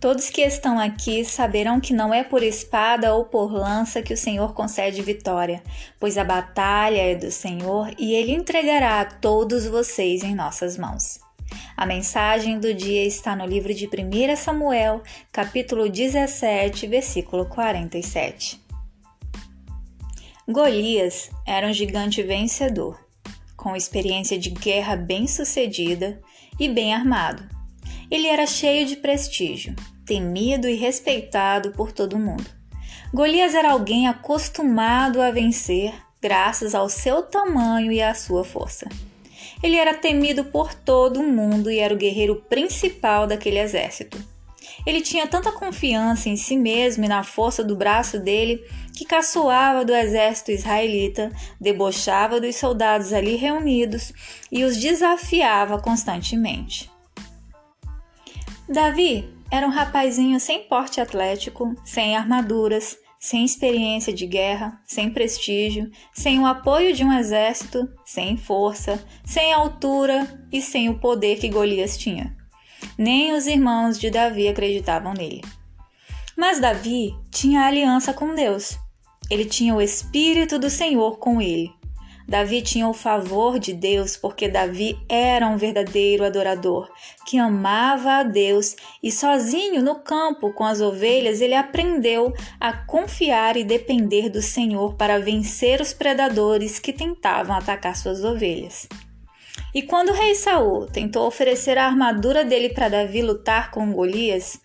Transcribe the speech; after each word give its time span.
Todos 0.00 0.30
que 0.30 0.40
estão 0.40 0.80
aqui 0.80 1.26
saberão 1.26 1.78
que 1.78 1.92
não 1.92 2.14
é 2.14 2.24
por 2.24 2.42
espada 2.42 3.14
ou 3.14 3.26
por 3.26 3.52
lança 3.52 4.00
que 4.00 4.14
o 4.14 4.16
Senhor 4.16 4.54
concede 4.54 5.02
vitória, 5.02 5.62
pois 5.98 6.16
a 6.16 6.24
batalha 6.24 7.12
é 7.12 7.14
do 7.14 7.30
Senhor 7.30 7.94
e 7.98 8.14
ele 8.14 8.32
entregará 8.32 9.02
a 9.02 9.04
todos 9.04 9.66
vocês 9.66 10.24
em 10.24 10.34
nossas 10.34 10.78
mãos. 10.78 11.20
A 11.76 11.84
mensagem 11.84 12.58
do 12.58 12.72
dia 12.72 13.04
está 13.04 13.36
no 13.36 13.44
livro 13.44 13.74
de 13.74 13.86
1 13.86 14.36
Samuel, 14.36 15.02
capítulo 15.30 15.86
17, 15.86 16.86
versículo 16.86 17.44
47. 17.44 18.58
Golias 20.48 21.30
era 21.46 21.66
um 21.66 21.74
gigante 21.74 22.22
vencedor, 22.22 22.98
com 23.54 23.76
experiência 23.76 24.38
de 24.38 24.48
guerra 24.48 24.96
bem-sucedida 24.96 26.18
e 26.58 26.70
bem 26.70 26.94
armado. 26.94 27.59
Ele 28.10 28.26
era 28.26 28.46
cheio 28.46 28.86
de 28.86 28.96
prestígio 28.96 29.74
temido 30.10 30.68
e 30.68 30.74
respeitado 30.74 31.70
por 31.70 31.92
todo 31.92 32.18
mundo. 32.18 32.44
Golias 33.14 33.54
era 33.54 33.70
alguém 33.70 34.08
acostumado 34.08 35.22
a 35.22 35.30
vencer 35.30 35.94
graças 36.20 36.74
ao 36.74 36.88
seu 36.88 37.22
tamanho 37.22 37.92
e 37.92 38.02
à 38.02 38.12
sua 38.12 38.42
força. 38.42 38.88
Ele 39.62 39.76
era 39.76 39.94
temido 39.94 40.44
por 40.46 40.74
todo 40.74 41.22
mundo 41.22 41.70
e 41.70 41.78
era 41.78 41.94
o 41.94 41.96
guerreiro 41.96 42.34
principal 42.48 43.24
daquele 43.24 43.60
exército. 43.60 44.18
Ele 44.84 45.00
tinha 45.00 45.28
tanta 45.28 45.52
confiança 45.52 46.28
em 46.28 46.36
si 46.36 46.56
mesmo 46.56 47.04
e 47.04 47.08
na 47.08 47.22
força 47.22 47.62
do 47.62 47.76
braço 47.76 48.18
dele 48.18 48.60
que 48.96 49.04
caçoava 49.04 49.84
do 49.84 49.94
exército 49.94 50.50
israelita, 50.50 51.30
debochava 51.60 52.40
dos 52.40 52.56
soldados 52.56 53.12
ali 53.12 53.36
reunidos 53.36 54.12
e 54.50 54.64
os 54.64 54.76
desafiava 54.76 55.80
constantemente. 55.80 56.89
Davi 58.70 59.28
era 59.50 59.66
um 59.66 59.70
rapazinho 59.70 60.38
sem 60.38 60.60
porte 60.68 61.00
atlético, 61.00 61.74
sem 61.84 62.14
armaduras, 62.14 62.96
sem 63.18 63.44
experiência 63.44 64.12
de 64.12 64.24
guerra, 64.28 64.80
sem 64.86 65.10
prestígio, 65.10 65.90
sem 66.14 66.38
o 66.38 66.46
apoio 66.46 66.94
de 66.94 67.02
um 67.02 67.12
exército, 67.12 67.90
sem 68.06 68.36
força, 68.36 69.04
sem 69.24 69.52
altura 69.52 70.46
e 70.52 70.62
sem 70.62 70.88
o 70.88 71.00
poder 71.00 71.40
que 71.40 71.48
Golias 71.48 71.98
tinha. 71.98 72.36
Nem 72.96 73.32
os 73.32 73.48
irmãos 73.48 73.98
de 73.98 74.08
Davi 74.08 74.46
acreditavam 74.46 75.14
nele. 75.14 75.42
Mas 76.36 76.60
Davi 76.60 77.12
tinha 77.28 77.62
aliança 77.62 78.12
com 78.12 78.36
Deus. 78.36 78.78
Ele 79.28 79.46
tinha 79.46 79.74
o 79.74 79.82
Espírito 79.82 80.60
do 80.60 80.70
Senhor 80.70 81.18
com 81.18 81.42
ele. 81.42 81.72
Davi 82.30 82.62
tinha 82.62 82.86
o 82.86 82.94
favor 82.94 83.58
de 83.58 83.72
Deus 83.72 84.16
porque 84.16 84.48
Davi 84.48 84.96
era 85.08 85.48
um 85.48 85.56
verdadeiro 85.56 86.24
adorador, 86.24 86.88
que 87.26 87.36
amava 87.36 88.18
a 88.18 88.22
Deus 88.22 88.76
e 89.02 89.10
sozinho 89.10 89.82
no 89.82 89.96
campo 89.96 90.52
com 90.52 90.64
as 90.64 90.80
ovelhas 90.80 91.40
ele 91.40 91.56
aprendeu 91.56 92.32
a 92.60 92.72
confiar 92.72 93.56
e 93.56 93.64
depender 93.64 94.28
do 94.28 94.40
Senhor 94.40 94.94
para 94.94 95.18
vencer 95.18 95.80
os 95.80 95.92
predadores 95.92 96.78
que 96.78 96.92
tentavam 96.92 97.56
atacar 97.56 97.96
suas 97.96 98.22
ovelhas. 98.22 98.88
E 99.74 99.82
quando 99.82 100.10
o 100.10 100.14
rei 100.14 100.36
Saul 100.36 100.86
tentou 100.86 101.26
oferecer 101.26 101.78
a 101.78 101.86
armadura 101.86 102.44
dele 102.44 102.68
para 102.68 102.88
Davi 102.88 103.22
lutar 103.22 103.72
com 103.72 103.92
Golias, 103.92 104.60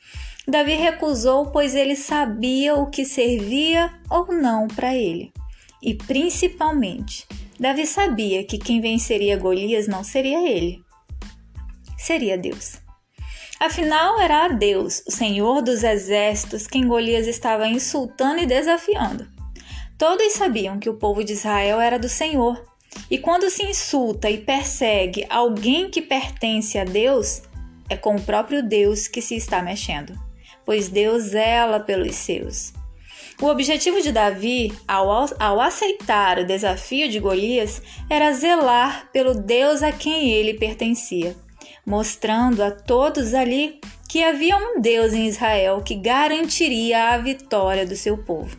Davi 0.48 0.76
recusou, 0.76 1.48
pois 1.48 1.74
ele 1.74 1.96
sabia 1.96 2.76
o 2.76 2.92
que 2.92 3.04
servia 3.04 3.92
ou 4.08 4.28
não 4.32 4.68
para 4.68 4.96
ele. 4.96 5.34
E 5.82 5.96
principalmente, 5.96 7.28
Davi 7.60 7.88
sabia 7.88 8.44
que 8.44 8.58
quem 8.58 8.82
venceria 8.82 9.38
Golias 9.38 9.88
não 9.88 10.04
seria 10.04 10.48
ele, 10.48 10.80
seria 11.98 12.38
Deus. 12.38 12.74
Afinal, 13.60 14.20
era 14.20 14.46
a 14.46 14.48
Deus, 14.50 15.02
o 15.08 15.12
Senhor 15.12 15.62
dos 15.62 15.82
exércitos, 15.82 16.68
quem 16.68 16.86
Golias 16.86 17.28
estava 17.28 17.68
insultando 17.68 18.42
e 18.42 18.46
desafiando. 18.46 19.26
Todos 19.98 20.34
sabiam 20.34 20.78
que 20.78 20.90
o 20.90 20.98
povo 20.98 21.24
de 21.24 21.32
Israel 21.32 21.80
era 21.80 21.98
do 21.98 22.10
Senhor, 22.10 22.62
e 23.10 23.18
quando 23.18 23.50
se 23.50 23.64
insulta 23.64 24.30
e 24.30 24.40
persegue 24.40 25.26
alguém 25.30 25.90
que 25.90 26.02
pertence 26.02 26.78
a 26.78 26.84
Deus, 26.84 27.42
é 27.90 27.96
com 27.96 28.16
o 28.16 28.22
próprio 28.22 28.62
Deus 28.62 29.08
que 29.08 29.22
se 29.22 29.36
está 29.36 29.62
mexendo, 29.62 30.14
pois 30.66 30.90
Deus 30.90 31.24
zela 31.24 31.80
pelos 31.80 32.16
seus. 32.16 32.74
O 33.42 33.48
objetivo 33.48 34.02
de 34.02 34.14
Davi, 34.14 34.72
ao, 34.88 35.10
ao 35.38 35.60
aceitar 35.60 36.40
o 36.40 36.46
desafio 36.46 37.10
de 37.10 37.20
Golias, 37.20 37.82
era 38.10 38.32
zelar 38.32 39.10
pelo 39.12 39.34
Deus 39.34 39.84
a 39.84 39.92
quem 39.92 40.32
ele 40.32 40.54
pertencia, 40.54 41.36
mostrando 41.86 42.64
a 42.64 42.72
todos 42.72 43.34
ali 43.34 43.82
que 44.08 44.24
havia 44.24 44.56
um 44.56 44.80
Deus 44.80 45.12
em 45.12 45.28
Israel 45.28 45.82
que 45.84 45.96
garantiria 45.96 47.10
a 47.10 47.18
vitória 47.18 47.86
do 47.86 47.96
seu 47.98 48.18
povo. 48.18 48.58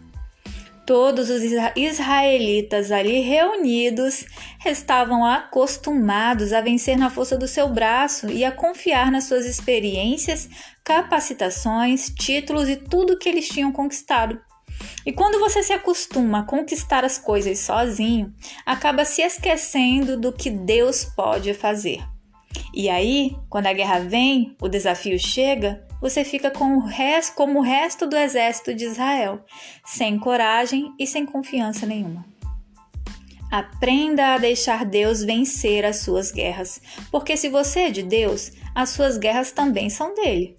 Todos 0.87 1.31
os 1.31 1.43
israelitas 1.75 2.93
ali 2.93 3.21
reunidos 3.21 4.27
estavam 4.65 5.25
acostumados 5.25 6.53
a 6.53 6.61
vencer 6.61 6.99
na 6.99 7.09
força 7.09 7.37
do 7.37 7.49
seu 7.49 7.69
braço 7.69 8.31
e 8.31 8.45
a 8.45 8.53
confiar 8.53 9.11
nas 9.11 9.25
suas 9.25 9.47
experiências, 9.47 10.49
capacitações, 10.85 12.11
títulos 12.11 12.69
e 12.69 12.77
tudo 12.77 13.19
que 13.19 13.29
eles 13.29 13.49
tinham 13.49 13.73
conquistado. 13.73 14.39
E 15.05 15.13
quando 15.13 15.39
você 15.39 15.63
se 15.63 15.73
acostuma 15.73 16.41
a 16.41 16.45
conquistar 16.45 17.05
as 17.05 17.19
coisas 17.19 17.59
sozinho, 17.59 18.33
acaba 18.65 19.05
se 19.05 19.23
esquecendo 19.23 20.19
do 20.19 20.33
que 20.33 20.51
Deus 20.51 21.05
pode 21.05 21.55
fazer. 21.55 22.03
E 22.75 22.89
aí, 22.89 23.37
quando 23.49 23.67
a 23.67 23.73
guerra 23.73 24.01
vem, 24.01 24.57
o 24.61 24.69
desafio 24.69 25.19
chega, 25.19 25.87
você 26.01 26.25
fica 26.25 26.51
com 26.51 26.77
o 26.77 26.87
resto, 26.87 27.35
como 27.35 27.59
o 27.59 27.63
resto 27.63 28.07
do 28.07 28.17
exército 28.17 28.75
de 28.75 28.85
Israel, 28.85 29.45
sem 29.85 30.19
coragem 30.19 30.93
e 30.99 31.07
sem 31.07 31.25
confiança 31.25 31.87
nenhuma. 31.87 32.25
Aprenda 33.51 34.35
a 34.35 34.39
deixar 34.39 34.85
Deus 34.85 35.23
vencer 35.23 35.85
as 35.85 35.99
suas 35.99 36.33
guerras, 36.33 36.81
porque 37.11 37.37
se 37.37 37.49
você 37.49 37.81
é 37.81 37.91
de 37.91 38.03
Deus, 38.03 38.53
as 38.75 38.91
suas 38.91 39.17
guerras 39.17 39.53
também 39.53 39.89
são 39.89 40.15
dele. 40.15 40.57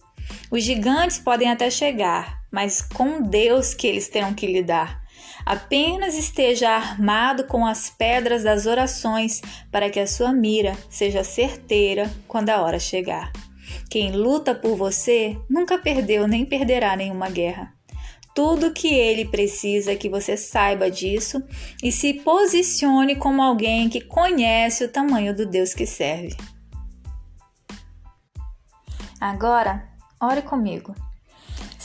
Os 0.50 0.64
gigantes 0.64 1.20
podem 1.20 1.52
até 1.52 1.70
chegar, 1.70 2.37
mas 2.52 2.82
com 2.82 3.22
Deus 3.22 3.74
que 3.74 3.88
eles 3.88 4.08
terão 4.08 4.34
que 4.34 4.48
lidar. 4.48 5.02
Apenas 5.46 6.16
esteja 6.16 6.70
armado 6.72 7.46
com 7.46 7.66
as 7.66 7.90
pedras 7.90 8.44
das 8.44 8.66
orações 8.66 9.42
para 9.72 9.90
que 9.90 10.00
a 10.00 10.08
sua 10.08 10.34
mira 10.34 10.76
seja 10.90 11.24
certeira 11.24 12.12
quando 12.28 12.50
a 12.50 12.62
hora 12.62 12.80
chegar. 12.80 13.32
Quem 13.90 14.12
luta 14.12 14.54
por 14.54 14.76
você 14.76 15.38
nunca 15.50 15.78
perdeu 15.78 16.28
nem 16.28 16.46
perderá 16.46 16.96
nenhuma 16.96 17.30
guerra. 17.30 17.74
Tudo 18.36 18.74
que 18.74 18.94
ele 18.94 19.26
precisa 19.26 19.94
é 19.94 19.96
que 19.96 20.10
você 20.10 20.38
saiba 20.38 20.92
disso 20.92 21.42
e 21.82 21.92
se 21.92 22.14
posicione 22.14 23.16
como 23.16 23.42
alguém 23.42 23.90
que 23.90 24.02
conhece 24.02 24.84
o 24.84 24.92
tamanho 24.92 25.36
do 25.36 25.46
Deus 25.46 25.74
que 25.74 25.88
serve. 25.88 26.36
Agora, 29.20 29.90
ore 30.22 30.44
comigo. 30.44 30.94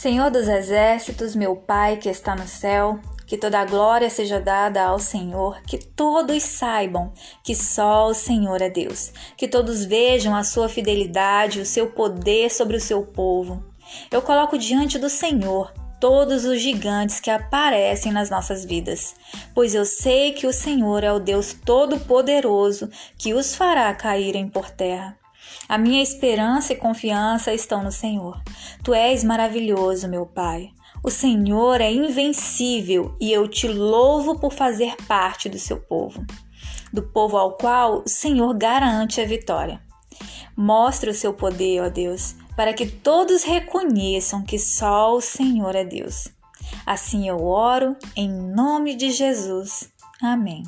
Senhor 0.03 0.29
dos 0.29 0.49
exércitos, 0.49 1.33
meu 1.33 1.55
Pai 1.55 1.95
que 1.95 2.09
está 2.09 2.35
no 2.35 2.45
céu, 2.45 2.99
que 3.25 3.37
toda 3.37 3.61
a 3.61 3.63
glória 3.63 4.09
seja 4.09 4.37
dada 4.37 4.83
ao 4.83 4.99
Senhor, 4.99 5.61
que 5.61 5.77
todos 5.77 6.43
saibam 6.43 7.13
que 7.41 7.55
só 7.55 8.07
o 8.07 8.13
Senhor 8.13 8.61
é 8.61 8.69
Deus, 8.69 9.13
que 9.37 9.47
todos 9.47 9.85
vejam 9.85 10.35
a 10.35 10.43
sua 10.43 10.67
fidelidade, 10.67 11.61
o 11.61 11.65
seu 11.65 11.89
poder 11.89 12.51
sobre 12.51 12.75
o 12.75 12.81
seu 12.81 13.01
povo. 13.03 13.63
Eu 14.11 14.21
coloco 14.21 14.57
diante 14.57 14.99
do 14.99 15.09
Senhor 15.09 15.71
todos 16.01 16.43
os 16.43 16.59
gigantes 16.59 17.21
que 17.21 17.29
aparecem 17.29 18.11
nas 18.11 18.29
nossas 18.29 18.65
vidas, 18.65 19.15
pois 19.55 19.73
eu 19.73 19.85
sei 19.85 20.33
que 20.33 20.45
o 20.45 20.51
Senhor 20.51 21.01
é 21.01 21.13
o 21.13 21.19
Deus 21.19 21.53
Todo-Poderoso 21.53 22.89
que 23.17 23.33
os 23.33 23.55
fará 23.55 23.93
caírem 23.93 24.49
por 24.49 24.69
terra. 24.69 25.17
A 25.67 25.77
minha 25.77 26.03
esperança 26.03 26.73
e 26.73 26.75
confiança 26.75 27.53
estão 27.53 27.83
no 27.83 27.91
Senhor. 27.91 28.41
Tu 28.83 28.93
és 28.93 29.23
maravilhoso, 29.23 30.07
meu 30.07 30.25
Pai. 30.25 30.69
O 31.03 31.09
Senhor 31.09 31.81
é 31.81 31.91
invencível 31.91 33.15
e 33.19 33.31
eu 33.31 33.47
te 33.47 33.67
louvo 33.67 34.39
por 34.39 34.53
fazer 34.53 34.95
parte 35.07 35.49
do 35.49 35.59
seu 35.59 35.77
povo, 35.77 36.25
do 36.93 37.03
povo 37.03 37.37
ao 37.37 37.57
qual 37.57 38.03
o 38.05 38.09
Senhor 38.09 38.53
garante 38.53 39.19
a 39.19 39.25
vitória. 39.25 39.81
Mostre 40.55 41.09
o 41.09 41.13
seu 41.13 41.33
poder, 41.33 41.81
ó 41.81 41.89
Deus, 41.89 42.35
para 42.55 42.73
que 42.73 42.85
todos 42.85 43.43
reconheçam 43.43 44.43
que 44.43 44.59
só 44.59 45.15
o 45.15 45.21
Senhor 45.21 45.75
é 45.75 45.83
Deus. 45.83 46.29
Assim 46.85 47.27
eu 47.27 47.43
oro 47.43 47.95
em 48.15 48.29
nome 48.29 48.95
de 48.95 49.11
Jesus. 49.11 49.91
Amém. 50.21 50.63